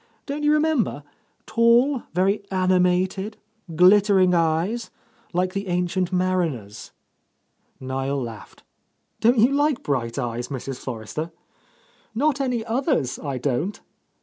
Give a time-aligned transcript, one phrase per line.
[0.25, 1.03] Don't you re member?
[1.45, 3.37] Tall, very animated,
[3.75, 4.89] glittering eyes,
[5.31, 6.91] like the Ancient Mariner's?"
[7.79, 8.63] Niel laughed.
[9.19, 10.77] "Don't you like bright eyes, Mrs.
[10.79, 11.29] Forrester?"
[12.15, 13.79] "Not any others, I don't!"